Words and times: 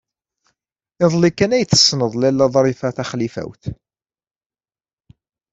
Iḍelli 1.03 1.31
kan 1.31 1.55
ay 1.55 1.65
tessneḍ 1.65 2.11
Lalla 2.15 2.47
Ḍrifa 2.53 2.89
Taxlifawt. 2.95 3.63